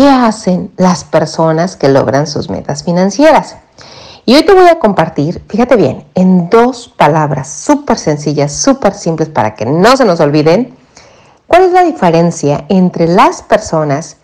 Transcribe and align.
¿qué 0.00 0.08
hacen 0.08 0.72
las 0.78 1.04
personas 1.04 1.76
que 1.76 1.90
logran 1.90 2.26
sus 2.26 2.48
metas 2.48 2.84
financieras? 2.84 3.56
Y 4.24 4.34
hoy 4.34 4.46
te 4.46 4.54
voy 4.54 4.66
a 4.66 4.78
compartir, 4.78 5.42
fíjate 5.46 5.76
bien, 5.76 6.06
en 6.14 6.48
dos 6.48 6.88
palabras 6.88 7.50
súper 7.50 7.98
sencillas, 7.98 8.50
súper 8.50 8.94
simples 8.94 9.28
para 9.28 9.54
que 9.54 9.66
no 9.66 9.98
se 9.98 10.06
nos 10.06 10.20
olviden, 10.20 10.74
cuál 11.46 11.64
es 11.64 11.72
la 11.72 11.84
diferencia 11.84 12.64
entre 12.70 13.08
las 13.08 13.42
personas 13.42 14.16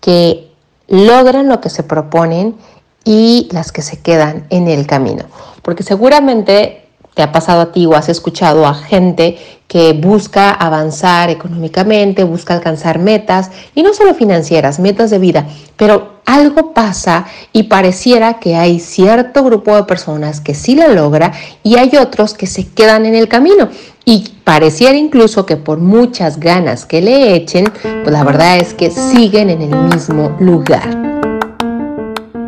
que 0.00 0.52
logran 0.88 1.46
lo 1.46 1.60
que 1.60 1.70
se 1.70 1.84
proponen 1.84 2.56
y 3.04 3.48
las 3.52 3.70
que 3.70 3.82
se 3.82 4.00
quedan 4.00 4.48
en 4.50 4.66
el 4.66 4.88
camino. 4.88 5.26
Porque 5.62 5.84
seguramente 5.84 6.79
ha 7.22 7.32
pasado 7.32 7.60
a 7.60 7.72
ti 7.72 7.86
o 7.86 7.94
has 7.94 8.08
escuchado 8.08 8.66
a 8.66 8.74
gente 8.74 9.38
que 9.70 9.92
busca 9.92 10.50
avanzar 10.50 11.30
económicamente, 11.30 12.24
busca 12.24 12.54
alcanzar 12.54 12.98
metas, 12.98 13.52
y 13.72 13.84
no 13.84 13.94
solo 13.94 14.14
financieras, 14.14 14.80
metas 14.80 15.10
de 15.10 15.20
vida, 15.20 15.46
pero 15.76 16.20
algo 16.26 16.72
pasa 16.74 17.26
y 17.52 17.64
pareciera 17.64 18.40
que 18.40 18.56
hay 18.56 18.80
cierto 18.80 19.44
grupo 19.44 19.76
de 19.76 19.84
personas 19.84 20.40
que 20.40 20.54
sí 20.54 20.74
lo 20.74 20.88
logra 20.88 21.32
y 21.62 21.76
hay 21.76 21.96
otros 21.96 22.34
que 22.34 22.46
se 22.46 22.68
quedan 22.68 23.06
en 23.06 23.14
el 23.14 23.28
camino. 23.28 23.68
Y 24.04 24.28
pareciera 24.42 24.96
incluso 24.96 25.46
que 25.46 25.56
por 25.56 25.78
muchas 25.78 26.40
ganas 26.40 26.84
que 26.84 27.00
le 27.00 27.36
echen, 27.36 27.72
pues 27.82 28.10
la 28.10 28.24
verdad 28.24 28.58
es 28.58 28.74
que 28.74 28.90
siguen 28.90 29.50
en 29.50 29.62
el 29.62 29.76
mismo 29.76 30.36
lugar. 30.40 30.88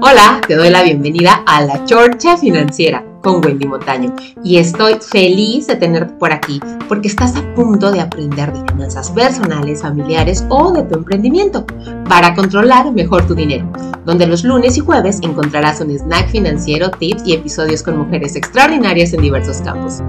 Hola, 0.01 0.41
te 0.49 0.57
doy 0.57 0.71
la 0.71 0.83
bienvenida 0.83 1.45
a 1.47 1.63
la 1.63 1.85
Chorcha 1.85 2.37
Financiera 2.37 3.12
con 3.23 3.45
Wendy 3.45 3.67
Montaño 3.67 4.15
y 4.43 4.59
estoy 4.59 4.95
feliz 5.01 5.67
de 5.69 5.77
tenerte 5.77 6.13
por 6.15 6.33
aquí 6.33 6.61
porque 6.89 7.09
estás 7.09 7.37
a 7.37 7.55
punto 7.55 7.91
de 7.93 8.01
aprender 8.01 8.53
de 8.53 8.71
finanzas 8.71 9.11
personales, 9.11 9.83
familiares 9.83 10.45
o 10.49 10.73
de 10.73 10.83
tu 10.83 10.97
emprendimiento 10.97 11.65
para 12.09 12.35
controlar 12.35 12.93
mejor 12.93 13.27
tu 13.27 13.35
dinero, 13.35 13.71
donde 14.05 14.27
los 14.27 14.45
lunes 14.45 14.77
y 14.77 14.81
jueves 14.81 15.21
encontrarás 15.23 15.81
un 15.81 15.91
snack 15.91 16.29
financiero, 16.29 16.91
tips 16.91 17.23
y 17.25 17.35
episodios 17.35 17.83
con 17.83 17.97
mujeres 17.97 18.37
extraordinarias 18.37 19.13
en 19.13 19.23
diversos 19.23 19.59
campos. 19.63 20.01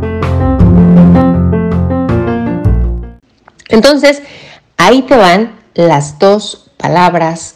Entonces, 3.69 4.22
ahí 4.78 5.03
te 5.03 5.16
van 5.16 5.53
las 5.75 6.19
dos 6.19 6.72
palabras 6.78 7.56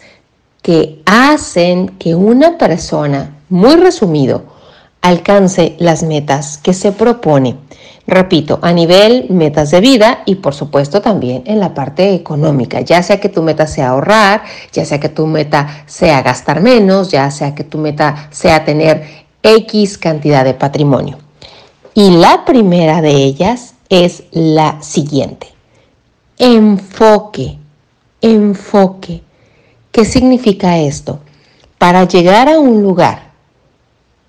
que 0.62 1.02
hacen 1.06 1.90
que 2.00 2.16
una 2.16 2.58
persona, 2.58 3.38
muy 3.50 3.76
resumido, 3.76 4.57
alcance 5.02 5.76
las 5.80 6.04
metas 6.04 6.58
que 6.58 6.74
se 6.74 6.92
propone. 6.92 7.56
Repito, 8.08 8.60
a 8.62 8.72
nivel 8.72 9.28
metas 9.30 9.72
de 9.72 9.82
vida 9.82 10.24
y 10.26 10.36
por 10.36 10.54
supuesto 10.54 11.02
también 11.02 11.44
en 11.46 11.60
la 11.60 11.74
parte 11.74 12.14
económica, 12.14 12.80
ya 12.80 13.04
sea 13.04 13.20
que 13.20 13.28
tu 13.28 13.44
meta 13.44 13.68
sea 13.68 13.90
ahorrar, 13.90 14.44
ya 14.72 14.86
sea 14.86 15.00
que 15.00 15.10
tu 15.10 15.28
meta 15.28 15.84
sea 15.86 16.22
gastar 16.22 16.62
menos, 16.62 17.12
ya 17.12 17.30
sea 17.32 17.54
que 17.54 17.66
tu 17.66 17.78
meta 17.78 18.30
sea 18.32 18.64
tener 18.64 19.26
X 19.44 19.98
cantidad 19.98 20.46
de 20.46 20.54
patrimonio. 20.54 21.18
Y 21.94 22.12
la 22.12 22.46
primera 22.46 23.02
de 23.02 23.12
ellas 23.12 23.74
es 23.90 24.24
la 24.32 24.82
siguiente. 24.82 25.48
Enfoque, 26.38 27.58
enfoque. 28.22 29.22
¿Qué 29.92 30.06
significa 30.06 30.78
esto? 30.78 31.20
Para 31.78 32.06
llegar 32.06 32.50
a 32.50 32.60
un 32.60 32.84
lugar, 32.84 33.27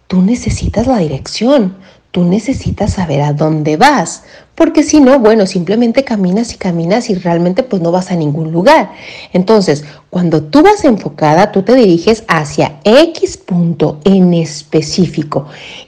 tú 0.09 0.23
necesitas 0.23 0.87
la 0.87 0.99
dirección, 0.99 1.77
tú 2.11 2.25
necesitas 2.25 2.95
saber 2.95 3.21
a 3.21 3.33
dónde 3.33 3.77
vas, 3.77 4.25
porque 4.55 4.83
si 4.83 5.01
no, 5.01 5.21
bueno, 5.21 5.47
simplemente 5.47 6.03
caminas 6.03 6.53
y 6.55 6.57
caminas 6.57 7.11
y 7.11 7.15
realmente 7.15 7.63
pues 7.63 7.81
no 7.81 7.93
vas 7.93 8.11
a 8.11 8.17
ningún 8.17 8.51
lugar. 8.51 8.91
Entonces, 9.33 9.85
cuando 10.11 10.43
tú 10.43 10.63
vas 10.63 10.85
enfocada, 10.85 11.53
tú 11.53 11.63
te 11.63 11.75
diriges 11.75 12.25
hacia 12.27 12.81
X 12.83 13.37
punto 13.37 14.01
en 14.05 14.35
específico 14.35 15.47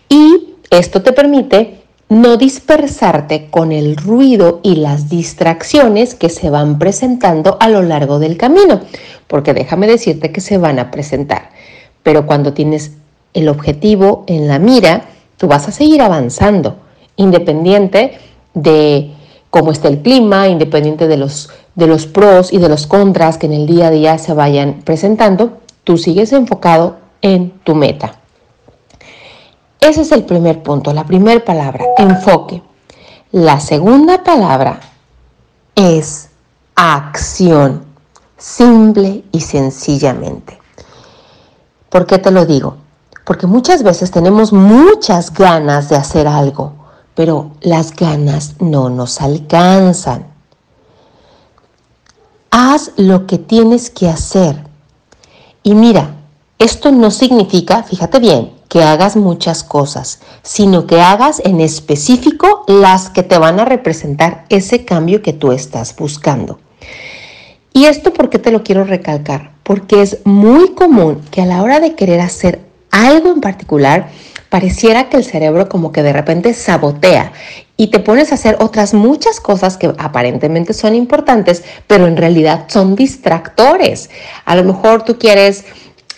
y 0.09 0.55
esto 0.71 1.03
te 1.03 1.13
permite 1.13 1.81
no 2.11 2.37
dispersarte 2.37 3.49
con 3.51 3.73
el 3.73 3.97
ruido 3.97 4.61
y 4.63 4.77
las 4.77 5.09
distracciones 5.09 6.15
que 6.15 6.29
se 6.29 6.51
van 6.51 6.79
presentando 6.79 7.57
a 7.61 7.69
lo 7.69 7.83
largo 7.83 8.19
del 8.19 8.37
camino, 8.37 8.81
porque 9.29 9.55
déjame 9.55 9.87
decirte 9.87 10.33
que 10.33 10.41
se 10.41 10.59
van 10.59 10.79
a 10.79 10.91
presentar. 10.91 11.51
Pero 12.03 12.27
cuando 12.27 12.53
tienes 12.53 12.93
el 13.35 13.49
objetivo 13.49 14.25
en 14.27 14.49
la 14.49 14.59
mira, 14.59 15.07
tú 15.37 15.47
vas 15.47 15.69
a 15.69 15.73
seguir 15.73 16.03
avanzando, 16.03 16.77
independiente 17.17 18.19
de 18.55 19.13
cómo 19.51 19.73
esté 19.73 19.89
el 19.89 20.03
clima, 20.03 20.49
independiente 20.49 21.09
de 21.09 21.17
los, 21.17 21.51
de 21.75 21.87
los 21.87 22.07
pros 22.07 22.53
y 22.53 22.59
de 22.59 22.69
los 22.69 22.87
contras 22.87 23.39
que 23.39 23.47
en 23.47 23.53
el 23.53 23.67
día 23.67 23.89
a 23.89 23.91
día 23.91 24.19
se 24.19 24.35
vayan 24.35 24.83
presentando, 24.85 25.59
tú 25.85 25.99
sigues 25.99 26.33
enfocado 26.33 26.97
en 27.23 27.51
tu 27.65 27.75
meta. 27.75 28.17
Ese 29.81 30.03
es 30.03 30.13
el 30.13 30.25
primer 30.25 30.63
punto, 30.63 30.93
la 30.93 31.05
primera 31.05 31.45
palabra, 31.45 31.85
enfoque. 31.97 32.63
La 33.33 33.61
segunda 33.61 34.23
palabra 34.23 34.81
es 35.75 36.29
acción, 36.75 37.85
simple 38.37 39.25
y 39.33 39.41
sencillamente. 39.41 40.59
¿Por 41.89 42.07
qué 42.07 42.19
te 42.19 42.31
lo 42.31 42.45
digo? 42.45 42.77
Porque 43.31 43.47
muchas 43.47 43.85
veces 43.85 44.11
tenemos 44.11 44.53
muchas 44.53 45.33
ganas 45.33 45.89
de 45.89 45.95
hacer 45.95 46.27
algo, 46.27 46.73
pero 47.15 47.53
las 47.61 47.95
ganas 47.95 48.57
no 48.59 48.91
nos 48.91 49.21
alcanzan. 49.21 50.27
Haz 52.51 52.91
lo 52.97 53.29
que 53.29 53.39
tienes 53.39 53.89
que 53.89 54.09
hacer. 54.09 54.57
Y 55.63 55.77
mira, 55.77 56.17
esto 56.59 56.91
no 56.91 57.13
significa, 57.13 57.85
fíjate 57.85 58.19
bien, 58.19 58.53
que 58.69 58.83
hagas 58.83 59.15
muchas 59.15 59.63
cosas, 59.63 60.19
sino 60.43 60.89
que 60.89 61.01
hagas 61.01 61.41
en 61.45 61.61
específico 61.61 62.65
las 62.67 63.11
que 63.11 63.23
te 63.23 63.39
van 63.39 63.61
a 63.61 63.65
representar 63.65 64.45
ese 64.49 64.85
cambio 64.85 65.23
que 65.23 65.35
tú 65.35 65.53
estás 65.53 65.95
buscando. 65.95 66.59
¿Y 67.73 67.85
esto 67.85 68.13
por 68.13 68.29
qué 68.29 68.41
te 68.41 68.51
lo 68.51 68.65
quiero 68.65 68.83
recalcar? 68.83 69.53
Porque 69.63 70.03
es 70.03 70.19
muy 70.25 70.75
común 70.75 71.23
que 71.31 71.43
a 71.43 71.47
la 71.47 71.63
hora 71.63 71.79
de 71.79 71.95
querer 71.95 72.21
hacer 72.21 72.70
algo 72.91 73.33
en 73.33 73.41
particular, 73.41 74.09
pareciera 74.49 75.09
que 75.09 75.17
el 75.17 75.25
cerebro 75.25 75.69
como 75.69 75.93
que 75.93 76.03
de 76.03 76.13
repente 76.13 76.55
sabotea 76.55 77.33
y 77.77 77.87
te 77.87 78.01
pones 78.01 78.33
a 78.33 78.35
hacer 78.35 78.57
otras 78.61 78.93
muchas 78.95 79.41
cosas 79.41 79.77
que 79.77 79.93
aparentemente 79.97 80.75
son 80.75 80.95
importantes, 80.95 81.63
pero 81.87 82.07
en 82.07 82.17
realidad 82.17 82.67
son 82.69 82.95
distractores. 82.97 84.11
A 84.45 84.55
lo 84.57 84.65
mejor 84.65 85.05
tú 85.05 85.19
quieres 85.19 85.65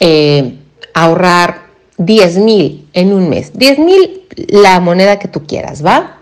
eh, 0.00 0.58
ahorrar 0.94 1.62
10 1.98 2.38
mil 2.38 2.88
en 2.92 3.12
un 3.12 3.28
mes. 3.28 3.52
10 3.56 3.78
mil 3.78 4.22
la 4.48 4.80
moneda 4.80 5.18
que 5.18 5.28
tú 5.28 5.46
quieras, 5.46 5.84
¿va? 5.84 6.18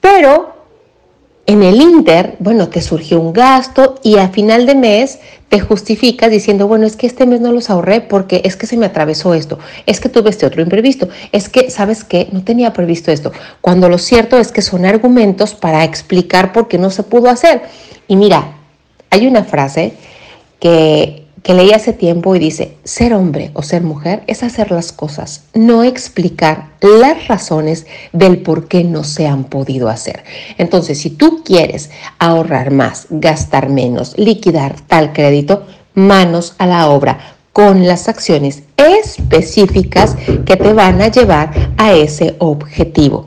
Pero 0.00 0.63
en 1.46 1.62
el 1.62 1.80
Inter, 1.80 2.36
bueno, 2.38 2.68
te 2.68 2.80
surgió 2.80 3.20
un 3.20 3.32
gasto 3.32 3.96
y 4.02 4.16
a 4.16 4.28
final 4.28 4.64
de 4.64 4.74
mes 4.74 5.18
te 5.50 5.60
justificas 5.60 6.30
diciendo, 6.30 6.66
bueno, 6.66 6.86
es 6.86 6.96
que 6.96 7.06
este 7.06 7.26
mes 7.26 7.40
no 7.40 7.52
los 7.52 7.68
ahorré 7.68 8.00
porque 8.00 8.40
es 8.44 8.56
que 8.56 8.66
se 8.66 8.78
me 8.78 8.86
atravesó 8.86 9.34
esto, 9.34 9.58
es 9.84 10.00
que 10.00 10.08
tuve 10.08 10.30
este 10.30 10.46
otro 10.46 10.62
imprevisto, 10.62 11.08
es 11.32 11.50
que, 11.50 11.70
¿sabes 11.70 12.02
qué? 12.02 12.28
No 12.32 12.42
tenía 12.42 12.72
previsto 12.72 13.12
esto. 13.12 13.30
Cuando 13.60 13.90
lo 13.90 13.98
cierto 13.98 14.38
es 14.38 14.52
que 14.52 14.62
son 14.62 14.86
argumentos 14.86 15.54
para 15.54 15.84
explicar 15.84 16.52
por 16.52 16.66
qué 16.66 16.78
no 16.78 16.90
se 16.90 17.02
pudo 17.02 17.28
hacer. 17.28 17.62
Y 18.08 18.16
mira, 18.16 18.56
hay 19.10 19.26
una 19.26 19.44
frase 19.44 19.92
que 20.60 21.23
que 21.44 21.52
leí 21.52 21.72
hace 21.72 21.92
tiempo 21.92 22.34
y 22.34 22.38
dice, 22.38 22.78
ser 22.84 23.12
hombre 23.12 23.50
o 23.52 23.62
ser 23.62 23.82
mujer 23.82 24.24
es 24.26 24.42
hacer 24.42 24.70
las 24.70 24.92
cosas, 24.92 25.44
no 25.52 25.84
explicar 25.84 26.70
las 26.80 27.28
razones 27.28 27.86
del 28.14 28.38
por 28.38 28.66
qué 28.66 28.82
no 28.82 29.04
se 29.04 29.26
han 29.26 29.44
podido 29.44 29.90
hacer. 29.90 30.24
Entonces, 30.56 30.98
si 30.98 31.10
tú 31.10 31.42
quieres 31.44 31.90
ahorrar 32.18 32.70
más, 32.70 33.06
gastar 33.10 33.68
menos, 33.68 34.16
liquidar 34.16 34.80
tal 34.86 35.12
crédito, 35.12 35.66
manos 35.92 36.54
a 36.56 36.66
la 36.66 36.88
obra 36.88 37.18
con 37.52 37.86
las 37.86 38.08
acciones 38.08 38.62
específicas 38.78 40.16
que 40.46 40.56
te 40.56 40.72
van 40.72 41.02
a 41.02 41.08
llevar 41.08 41.74
a 41.76 41.92
ese 41.92 42.36
objetivo. 42.38 43.26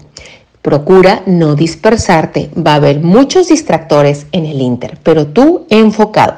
Procura 0.63 1.21
no 1.27 1.53
dispersarte, 1.53 2.49
va 2.57 2.73
a 2.73 2.75
haber 2.77 2.99
muchos 2.99 3.47
distractores 3.49 4.25
en 4.31 4.47
el 4.47 4.59
Inter, 4.59 4.97
pero 5.03 5.27
tú 5.27 5.67
enfocado. 5.69 6.33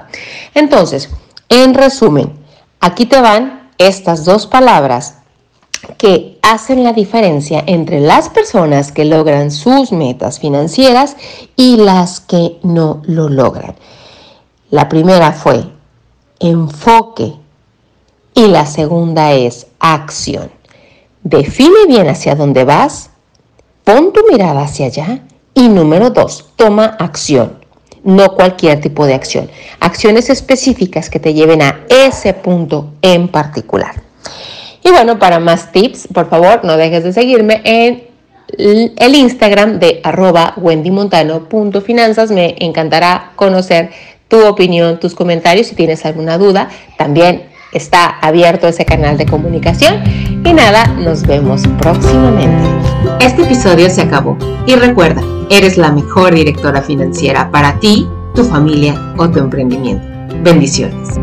Entonces, 0.54 1.10
en 1.50 1.74
resumen, 1.74 2.34
aquí 2.80 3.06
te 3.06 3.20
van 3.20 3.72
estas 3.78 4.24
dos 4.24 4.48
palabras 4.48 5.16
que 5.98 6.38
hacen 6.42 6.84
la 6.84 6.94
diferencia 6.94 7.64
entre 7.66 8.00
las 8.00 8.30
personas 8.30 8.92
que 8.92 9.06
logran 9.06 9.52
sus 9.52 9.92
metas 9.92 10.40
financieras 10.40 11.16
y 11.56 11.78
las 11.78 12.20
que 12.20 12.60
no 12.64 13.02
lo 13.06 13.30
logran. 13.30 13.76
La 14.70 14.90
primera 14.90 15.32
fue 15.32 15.66
enfoque 16.40 17.34
y 18.34 18.48
la 18.48 18.66
segunda 18.66 19.32
es 19.34 19.68
acción. 19.80 20.52
Define 21.24 21.86
bien 21.88 22.08
hacia 22.08 22.36
dónde 22.36 22.64
vas, 22.64 23.10
pon 23.84 24.14
tu 24.14 24.22
mirada 24.32 24.62
hacia 24.62 24.86
allá 24.88 25.24
y 25.54 25.68
número 25.68 26.10
dos, 26.10 26.52
toma 26.56 26.86
acción. 26.86 27.59
No 28.04 28.34
cualquier 28.36 28.82
tipo 28.82 29.06
de 29.06 29.14
acción. 29.14 29.50
Acciones 29.80 30.30
específicas 30.30 31.10
que 31.10 31.20
te 31.20 31.34
lleven 31.34 31.62
a 31.62 31.82
ese 31.90 32.34
punto 32.34 32.94
en 33.02 33.28
particular. 33.28 34.02
Y 34.84 34.92
bueno, 34.92 35.20
para 35.20 35.40
más 35.40 35.72
tips, 35.72 36.08
por 36.14 36.30
favor, 36.30 36.64
no 36.64 36.78
dejes 36.78 37.04
de 37.04 37.14
seguirme 37.14 37.62
en 37.66 38.08
el 38.58 39.16
Instagram 39.16 39.80
de 39.80 40.00
arroba 40.04 40.54
wendymontano.finanzas. 40.58 42.32
Me 42.32 42.56
encantará 42.60 43.32
conocer 43.36 43.92
tu 44.28 44.46
opinión, 44.48 45.00
tus 45.00 45.14
comentarios. 45.14 45.68
Si 45.68 45.76
tienes 45.76 46.06
alguna 46.06 46.38
duda, 46.38 46.70
también 46.98 47.49
está 47.72 48.18
abierto 48.22 48.68
ese 48.68 48.86
canal 48.86 49.18
de 49.18 49.26
comunicación. 49.26 50.04
Y 50.46 50.54
nada, 50.54 50.88
nos 50.88 51.24
vemos 51.24 51.64
próximamente. 51.80 52.68
Este 53.20 53.44
episodio 53.44 53.90
se 53.90 54.02
acabó. 54.02 54.38
Y 54.66 54.76
recuerda, 54.76 55.22
eres 55.50 55.78
la 55.78 55.92
mejor 55.92 56.34
directora 56.34 56.82
financiera 56.82 57.50
para 57.52 57.80
ti, 57.80 58.08
tu 58.36 58.44
familia 58.44 59.14
o 59.18 59.30
tu 59.30 59.40
emprendimiento. 59.40 60.06
Bendiciones. 60.44 61.20